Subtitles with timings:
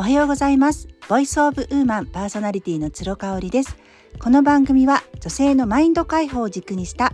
[0.00, 0.88] おはようございます。
[1.10, 3.76] ボイスオブウーマンパーソナリティの鶴香織です。
[4.18, 7.12] この番組は女性のマインド解放を軸にした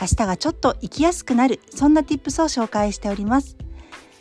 [0.00, 3.56] 明日がちょっと生きやすくなるそんな tips を紹介しております。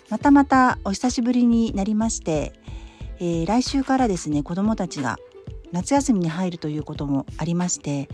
[0.09, 2.53] またまたお久しぶりになりまして、
[3.19, 5.17] えー、来週からですね子供たちが
[5.71, 8.09] 夏休みに入るということもありまして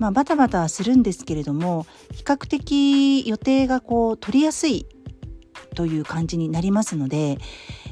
[0.00, 4.88] まあバタバタするんですけれども比較的予定がこう取りやすい
[5.76, 7.38] という感じになりますので、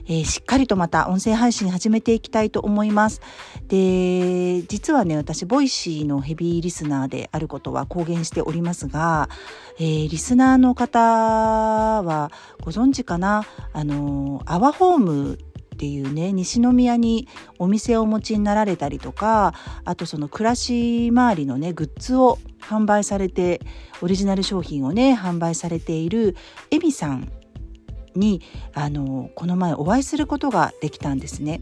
[0.07, 3.21] えー、しっかりとまた音声配信始めていきたいと思います。
[3.69, 9.29] で、実はね、私、ボイシーのヘビーリスナーであることは公言しておりますが、
[9.79, 12.31] えー、リスナーの方は
[12.63, 13.45] ご存知かな？
[13.73, 17.27] あの、アワホームっていうね西宮に
[17.59, 23.61] お店をお持ちになられたりとかあとその暮らし周りのねグッズを販売されて
[24.01, 26.37] オリジナル商品をね販売されている
[26.71, 27.33] エミさん
[28.15, 28.43] に
[28.75, 31.61] あのこの前お会いすることができたんですね。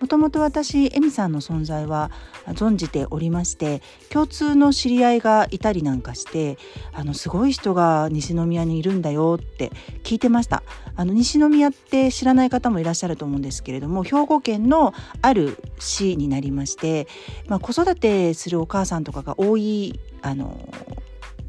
[0.00, 2.10] もともと私エミさんの存在は
[2.46, 6.56] 存じておりまして共通の知り合いがいたりなんかして
[6.94, 9.70] あのすごい人が西宮にいるんだよって
[10.02, 10.62] 聞いてました
[10.96, 17.06] あの西宮って知らない方もいらっしゃると思うんですけれども兵庫県のある市になりまして、
[17.46, 20.56] まあ、子育てするお母さんとかが多いあの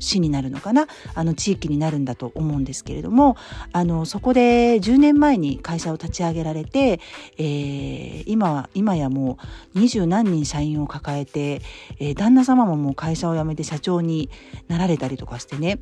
[0.01, 0.87] 市になるのかな？
[1.13, 3.37] あの地域になるんだと思うんですけれども
[3.71, 6.99] あのそこで10年前に会社を立ち上げられて、
[7.37, 9.37] えー、今は今やも
[9.75, 11.61] う二十何人社員を抱えて、
[11.99, 14.29] えー、旦那様ももう会社を辞めて社長に
[14.67, 15.79] なられたりとかしてね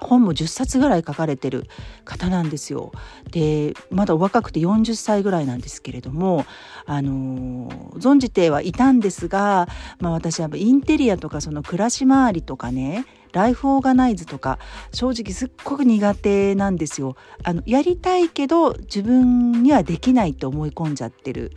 [0.00, 1.66] 本も10冊ぐらい書かれてる
[2.04, 2.92] 方なんですよ。
[3.30, 6.46] でまだお若くて40歳ぐらいなんですけれども、
[6.86, 14.58] あのー、存じてはいたんですが、まあ、私はインテリアとかその暮らし回りとかねライフオーガナイズとか
[14.92, 17.16] 正直すっごく苦手なんですよ。
[17.44, 21.52] あのやりたいけど自分にはできないと思い込んじゃってる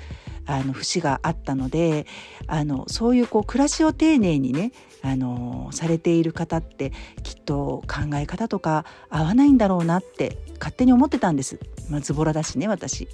[0.45, 2.05] あの節があったので
[2.47, 6.91] あのそういうこう暮らしを丁寧にねあのされている方って
[7.23, 11.59] きっと考え方とか合わないんだろうなって勝手に思ってたんです。
[11.89, 13.07] まあ、ズボラだしね私。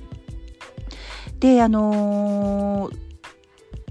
[1.40, 2.98] であのー、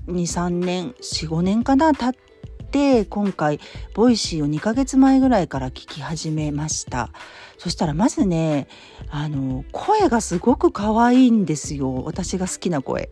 [0.08, 2.25] 23年45年かな経っ
[2.66, 3.60] て今回
[3.94, 7.10] ボイシーを2ヶ月前ぐらいから聞き始めました。
[7.58, 8.68] そしたらまずね
[9.08, 12.02] あの声がすごく可愛いんですよ。
[12.04, 13.08] 私が好きな声。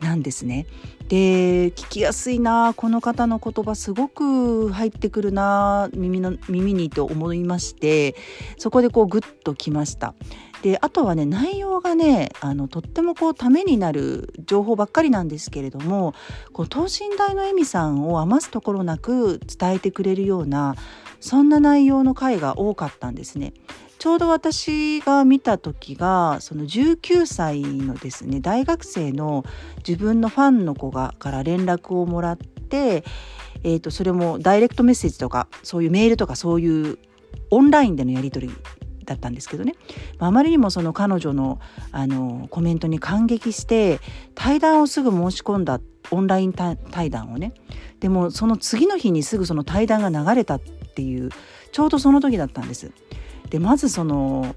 [0.00, 0.66] なんですね。
[1.08, 8.14] で聞きやすいなこの方の言葉すごく入ってくるな耳の耳にと思いまして
[8.58, 10.14] そこでこうグッときました。
[10.62, 16.14] であとはね内容がねあのとってもこうためになる情報ばっかりなんですけれども
[16.52, 20.74] こう等身大のエミさんを余すところなく伝えてくれるような
[21.20, 23.52] そんな内容の回が多かったんですね。
[23.98, 29.44] ちょうど私が見た時がその19歳のですね大学生の
[29.86, 33.04] 自分のファンの子がから連絡をもらって、
[33.62, 36.98] えー、とそれもダイレクトメッセージとかそういうメールとかそういう
[37.50, 38.54] オンラインでのやり取り
[39.04, 39.74] だったんですけどね、
[40.18, 41.58] まあ、まりにもその彼女の
[41.92, 44.00] あのコメントに感激して
[44.34, 45.80] 対談をすぐ申し込んだ
[46.10, 47.52] オンライン対談をね
[48.00, 51.30] でもその次の日にすぐその対談が流れたっていう
[51.72, 52.92] ちょうどその時だったんです。
[53.50, 54.54] でまずその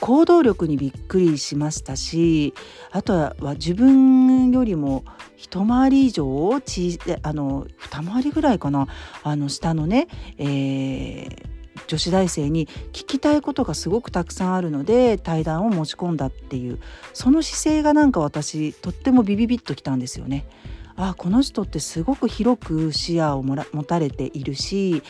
[0.00, 2.54] 行動力にびっくりしましたし
[2.90, 5.04] あとは自分よりも
[5.36, 8.88] 一回り以上ちあの二回りぐらいかな
[9.22, 10.08] あの下のね、
[10.38, 11.46] えー、
[11.90, 16.78] 女子大生に聞きたいことがすごくたくさんあるので対談を持ち込んだっていう
[17.14, 20.46] その姿勢がなんか私とってもビビビッときたんですよね。
[20.94, 25.02] あこの人ってすごく広く視野をも持たれているし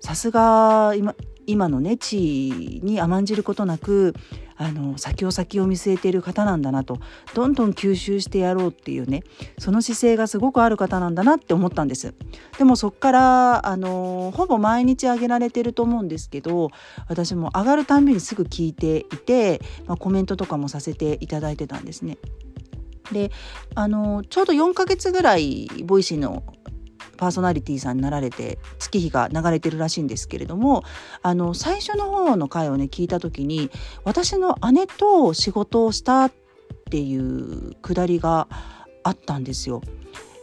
[0.00, 1.14] さすが今
[1.46, 4.14] 今のね地位に甘んじることなく
[4.58, 6.98] あの先を先を見据えている方なんだなと。
[7.34, 9.22] どんどん吸収してやろうっていうね
[9.58, 12.14] その姿勢がすごくある方なんだなって思ったんです。
[12.58, 16.70] でもそっからあのほぼ毎日上げられてると思うんですけど
[17.08, 22.18] 私も上がるたんびにすぐ聞いていて、まあ、コメントとかもさせていただいてたんですね。
[23.12, 23.30] で
[23.74, 26.42] あのちょうど4ヶ月ぐらいボイシーの
[27.16, 30.84] パーソナリティーさんになられて月日が流れてるらしいんですけれども
[31.22, 33.70] あの最初の方の回をね聞いた時に
[34.04, 36.32] 私の姉と仕事をしたっ
[36.90, 38.48] ていうくだりが
[39.02, 39.82] あったんですよ。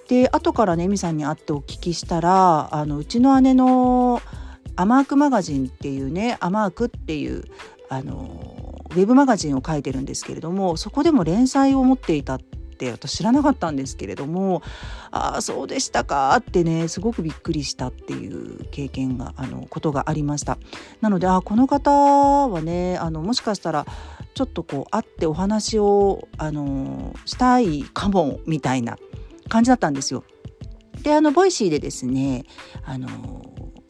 [0.08, 4.22] で後からねエミさんに会ってお聞きしたらあのうちの姉の
[4.76, 7.46] 「アマークマガジン」っていうね「アマーク」っていう
[7.90, 14.62] あのウェブマガジンを書いてるんですけれどもそこでも連載を持っていたって私知らなかったんですけれども
[15.12, 20.57] ああそうでしたかってねすごくびっくりしたっていう経験があのことがありました
[21.01, 23.85] なのであこの方はねあのもしかしたら
[24.33, 28.97] ちょっとこう会ってお話をあのしたいかもみたいな
[29.50, 30.24] 感じだったんですよ。
[31.03, 32.45] であのボイシーでですね
[32.85, 33.44] あの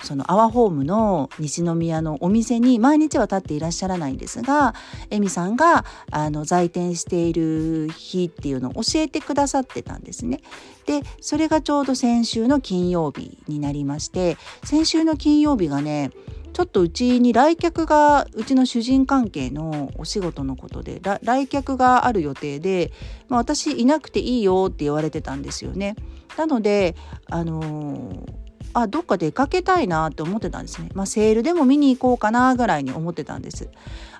[0.03, 4.75] そのアワホームの西宮のお店に毎日は立っていらっしゃらないんですが
[5.09, 10.41] エミさんがあの在店している日っていうのを教えてくださってたんですね。
[10.85, 16.11] でそれがちょうど先週の金曜日になりまして先週の金曜日がね
[16.51, 22.91] ちょっとうちに来客がうちの主人関係のお仕事のことで来客がある予定で、
[23.29, 25.95] まあ、私いなくていいよって言われてたんですよね。
[26.37, 26.95] なので
[27.29, 28.42] あのー
[28.73, 30.89] あどっか出かけたいなって思ってたんですね。
[30.93, 33.69] まあ、セールでも見に行こうかなぐらいに思ってたんです。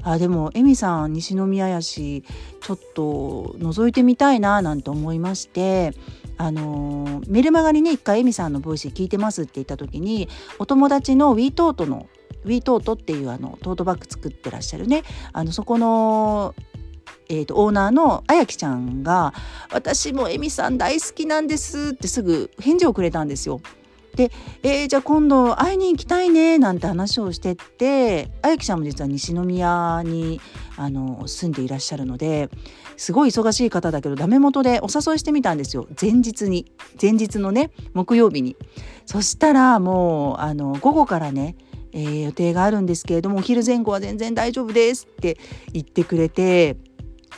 [0.04, 2.24] あでもエミさん西宮やし
[2.62, 5.94] ちょっと覗いてみたいななんて思いまして
[6.38, 10.28] あのメルマガにね一回エミさんのボイス聞いてますって言った時に
[10.60, 12.10] お友達のウィートートの
[12.44, 16.54] ウィートートっていうあのトートバッグ作ってらっしゃるねあのそこの
[17.30, 19.34] えーと、オーナーのあやきちゃんが
[19.72, 23.62] 「私もエミさん大好きなんです」ってすぐ返事をくれたんですよ。
[24.16, 24.32] で、
[24.62, 30.40] えー、じゃあ今度会いに行きたいねなんて話をしてってあやきちゃんも実は西宮に
[30.78, 32.50] あの住んでいらっしゃるので
[32.96, 36.72] すごい忙しい方だけどダメ元でお誘いしてみたんですよ前日に
[37.02, 38.56] 前日のね木曜日に。
[39.06, 41.56] そしたらもうあの午後からね
[41.96, 45.38] えー、予定があるんですけれどもお昼前後は全然大丈夫ですって
[45.74, 46.76] 言ってくれて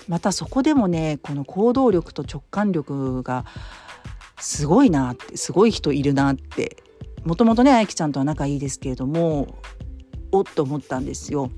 [0.08, 3.46] またそこでもねこの行動力と直感力が
[4.40, 6.78] すごいなってすごい人いるなって
[7.24, 9.60] もともとねあやきちゃんとは仲いいですけれども
[10.32, 11.50] おっと思ったんですよ。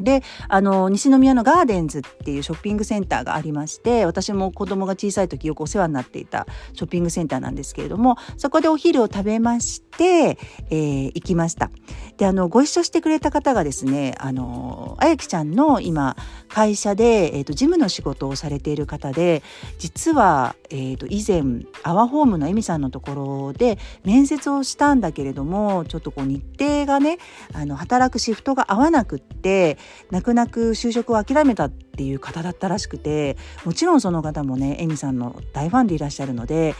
[0.00, 10.38] であの西宮のガーデンズっていうショッピングセンターがありまして私も子供が小さい時よくお世話になっていたショッピングセンターなんですけれどもそこでお昼を食べまして、
[10.70, 11.70] えー、行きました。
[12.16, 16.16] であのご一緒してくれた方がですねあのあやきちゃんの今
[16.48, 19.42] 会社で、えーと、事務の仕事をされている方で
[19.78, 27.18] 実は、えーと、以前アワホームのエミさんのところで面接をしたんだけれどもちょっとこう日程がね
[27.54, 29.78] あの働くシフトが合わなくって
[30.10, 36.74] 泣く泣く就職を諦めたっていう方だったらしくてもちろんその方もねエミさんの大ファンでいらっしゃるので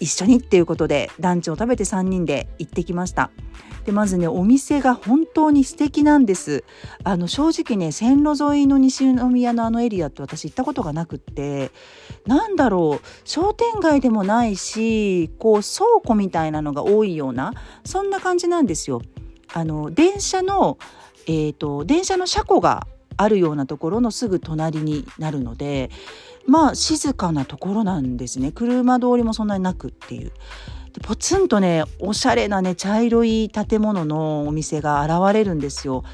[0.00, 3.30] 一緒にっていうことでランチを食べて3人で行ってきました。
[3.84, 6.62] でまずねお店が本当に素敵なんです
[7.02, 11.72] あの正直ね線路沿いの西宮のあのエリアって私行ったことがなくって
[12.24, 17.54] なんだろう商店街でもないしこう倉庫みたいなのが多いような
[17.84, 19.02] そんな感じなんですよ。
[19.54, 20.78] あの電車の
[21.26, 22.86] えーと、電車の車庫が
[23.16, 25.90] あるようなところのすぐ隣になるので
[26.46, 30.32] まあ静かなところなんですね車通りもそんなになくっていう。
[30.92, 36.04] でポツンとねおしゃれなね茶色い建物のお店が現れるんですよ。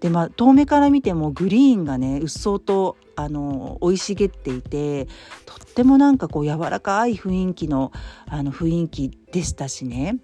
[0.00, 5.06] でまあ遠目から見てもグリーンがねうっそうとあの生い茂っていて
[5.44, 7.90] とってもなんかこう柔らかい雰囲気の
[8.28, 10.18] あの雰囲気でしたしね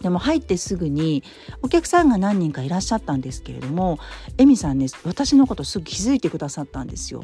[0.00, 1.22] でも入ってすぐに
[1.62, 3.98] お客さんが何人かいらっしゃったんですけれども
[4.36, 7.22] エミさんね私のことすぐ気づいてくださったんですよ。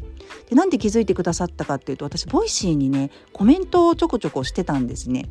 [0.49, 5.29] でなんで気づいてくださったかっていうと私ボイシーにねコメントをちょこちょこしてたんですね。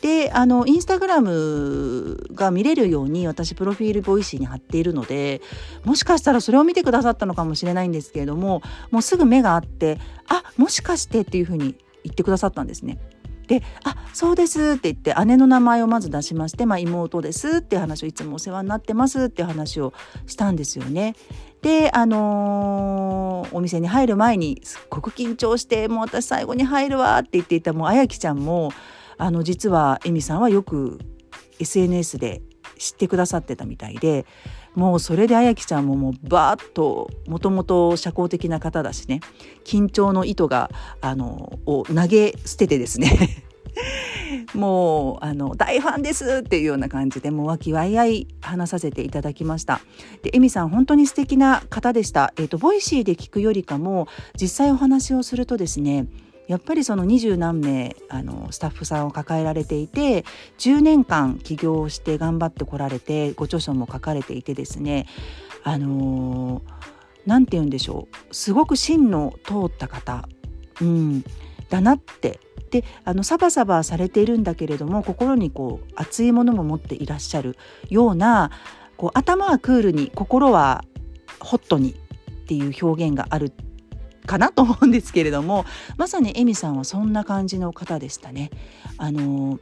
[0.00, 5.40] であのインスタグラムが見れるように私プロフィールボイシーに貼っているので
[5.84, 8.60] もしかしたらそれを見てくださったのかもしれないんですけれども
[8.90, 9.98] もうすぐ目があって
[10.28, 12.98] あもしかしてっていうふうに言ってくださったんですね。
[13.46, 19.92] で「あそうです」って言って姉の名前をまず出しまして「まあ、妹です」って話をいつもお世話になってますって話を
[20.26, 21.14] したんですよね。
[21.62, 28.70] であのー、お店に入る前にすっごく緊張して「もう私最後に入るわ」って言っていたもうあやきちゃんも
[29.16, 30.98] あの実はエミさんはよく
[31.58, 32.42] SNS で
[32.78, 34.26] 知ってくださってたみたいで
[34.74, 39.20] もうそれであやきちゃんももうバーッともともと社交的な方だしね
[39.64, 43.44] 緊張の糸があのを投げ捨ててですね
[44.54, 49.80] もうあの大ファンですっていうような感じでもう和気わいあい話させていただきました。
[50.22, 52.32] でエミさん本当に素敵な方でした。
[52.36, 54.08] えっ、ー、とボイシーで聞くよりかも
[54.40, 56.06] 実際お話をするとですね
[56.46, 60.24] やっぱりその二十何名あのスタッフさんを抱えられていて
[60.58, 65.06] 10年間起業して頑張ってこられてご著書も書かれていてですね
[65.62, 66.62] あの
[67.26, 70.28] 何、ー、て言うんでしょうすごく芯の通った方、
[70.80, 71.24] うん、
[71.70, 72.40] だなって。
[72.70, 77.56] であのサバサバされているんだけれども心にこう熱いものも持っていらっしゃる
[77.88, 78.50] ような
[78.96, 80.82] こう頭はクールに心は
[81.38, 81.94] ホットにっ
[82.46, 83.52] ていう表現がある
[84.26, 85.64] かなと思うんですけれども
[85.96, 88.50] まさにエミさんはそんな感じの方でしたね。
[88.98, 89.58] あの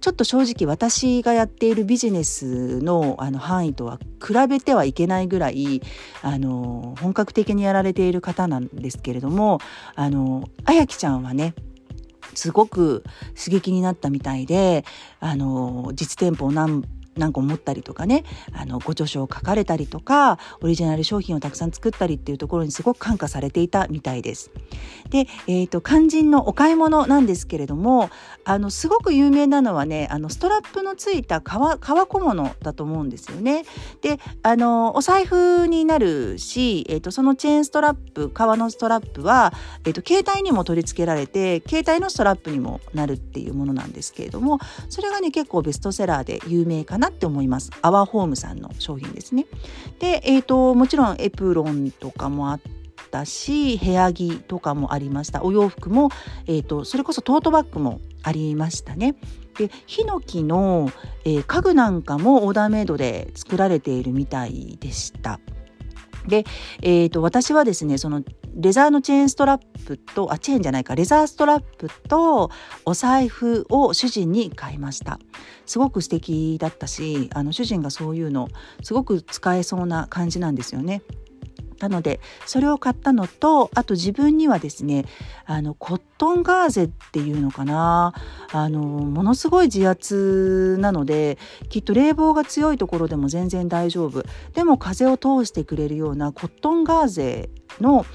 [0.00, 5.80] ちょっと正直私がやっているビジネスのあの範囲とは比べてはいけないぐらい
[6.20, 9.60] あの本格的にやられている方なんですけれども
[9.94, 11.54] あのあやきちゃんはね
[12.34, 13.02] すごく
[13.34, 14.84] 刺激になったみたいで
[15.20, 16.84] あの実店舗を何
[17.16, 24.50] 何個持ったりとかねあのご著書を書かれたりとかオリジナル商品をたくさん作ったりっていうところにすごく感化されていたみたいです。
[25.10, 28.10] で、えーと、肝心のお買い物なんですけれども
[28.44, 33.64] あのすごく有名なのはねあのストラップのついた革革小物だと思うんですよね。
[34.00, 39.52] であのお財布になるし、えーと、そのチェーンストラップ革のストラップは、
[39.84, 47.70] えーと携帯にも取り付けられて携帯のストラップにもなるっていうものなんですけれどもそれがね結構ベストセラーで有名かななって思います。
[47.82, 49.46] アワーホームさんの商品ですね。
[49.98, 52.60] で、えーと、もちろんエプロンとかもあっ
[53.10, 56.08] たし部屋着とかもありましたお洋服も、
[56.46, 59.16] えーと、それこそトートバッグもありましたね。
[59.58, 60.90] でヒノキの、
[61.24, 65.38] えー、家具なんかもオーダーメイドで作られているみたいでした。
[66.26, 66.44] で、
[66.82, 68.22] えーと、私はですねその
[68.56, 72.50] レザーのチェーンストラップとあチェーンじゃないかレザーストラップと
[72.84, 75.18] お財布を主人に買いました。
[75.66, 78.48] すごく素敵だったしあの主人がそういうの
[78.82, 81.02] すごく使えそうな感じなんですよね。
[81.80, 85.04] なのでそれを買ったのとあと自分にはですね
[85.44, 88.14] あのコットンガーゼっていうのかな。
[88.52, 91.38] あのものすごい自圧なので
[91.68, 94.22] きっと冷房が強いところでも全然大丈夫。
[94.54, 97.50] でも風を通してくれるようなコットンガーゼ
[97.80, 98.06] の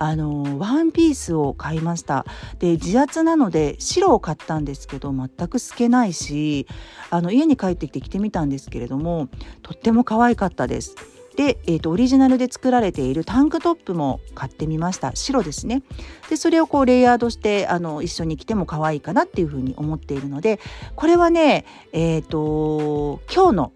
[0.00, 2.24] あのワンピースを買いました。
[2.60, 6.66] で自圧なので白を買ったんですけど全く透けないし
[7.10, 9.28] あの家に帰ってきて着てみたんですけれども
[9.62, 10.94] とっても可愛かったです。
[11.38, 15.14] で、えーと、オリジナルで作られているタンクトップも買ってみました。
[15.14, 15.84] 白ですね。
[16.28, 20.58] でそれをこうレイヤードしてあの一緒に着ても可愛いかなっていうふうに思っているので
[20.96, 23.72] これはねえっ、ー、と今日の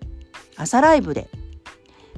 [0.56, 1.28] 朝ライブで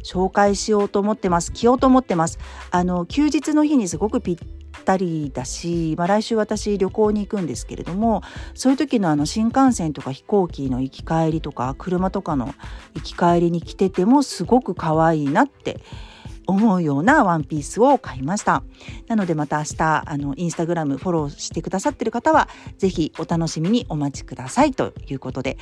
[0.04, 1.50] 紹介しようと思ってます。
[1.50, 2.38] 着ようと思ってます。
[2.70, 4.36] あの休日の日にすごくぴっ
[4.84, 8.22] たりだし、まあ、来週私旅行に行くんですけれども
[8.54, 12.54] そういう時のあの新幹線とか飛行機の行き帰りとか車とかの
[12.94, 15.80] 行き帰りに来ててもすごく可愛いなって
[16.46, 18.62] 思うようなワンピースを買いました。
[19.08, 25.56] なのでまた明日、あの、インスタグラムフォローしてくださってる方は、ぜひお楽しみにお待ちくださいということで、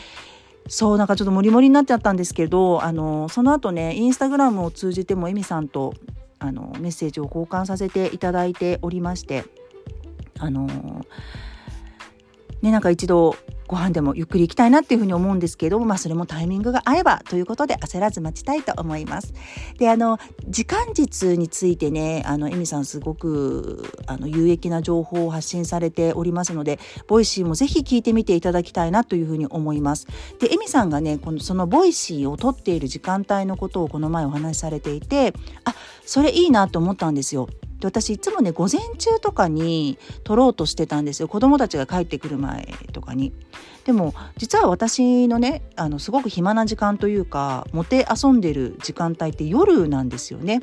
[0.68, 5.94] そう、なんかちょっとモリモリになっちゃったんですけど、あの、その後ね、インスタグラムを通じてもエミさんと
[6.42, 9.44] あのメッセージを交換させていただいておりまして
[10.38, 10.66] あの
[12.60, 13.36] ねなんか一度
[13.72, 19.32] ご飯でもゆっくり行きたいなっていうふうに思うんですけども、まあそれもタイミングが合えばということで焦らず待ちたいと思います。
[19.78, 30.06] で、あの、時間術についてね、あの、エミさんすごく、あの、有益な情報を発信されておりますので、ボイシーもぜひ聞いてみていただきたいなというふうに思います。
[30.38, 35.32] で、エミさんがね、この、そのボイシーを撮っている時間帯のことをこの前お話しされていて、
[35.64, 35.74] あ、
[36.04, 37.48] それいいなと思ったんですよ。
[37.82, 43.32] で私いつもね午前中とかに撮ろうとしてたんですよ子供たちが帰ってくる前とかに。
[43.84, 50.60] でも実は私のねあのすごく暇な時間というかモテ遊んでる時間帯って夜なんですよね。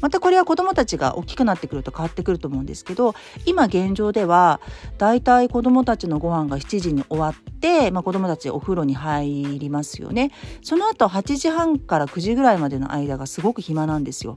[0.00, 3.14] またこれは子どもたちが大きくなってくると変わってくると思うんですけど
[3.46, 4.60] 今現状では
[4.98, 14.34] だいたい子どもたちのご飯が7時に終わって、まあ、子どもたちお風呂に入りますよねその後8時半から9時ぐらいまでの間がすごく暇なんですよ。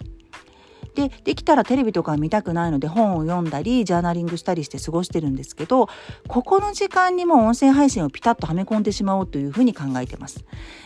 [0.95, 5.87] でできたらテレビとか見たくないので本を読んだりジャーナリングしたりして過ごしてるんですけど
[6.27, 10.43] ここの時間にも音声配信をピタッとはめ込んでしまおうというふうに考えてます。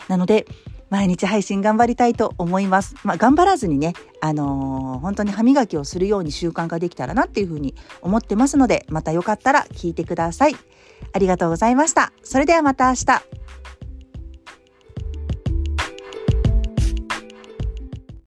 [0.08, 0.46] なので
[0.90, 2.96] 毎日配信頑張りたいと思います。
[3.04, 10.56] まあ、頑張らずにね、あのー、本当に歯磨きをするように習慣ができたらなっていうふうに思ってますので、またよかったら聞いてください。
[11.12, 12.12] ありがとうございました。
[12.24, 13.22] それではまた明日。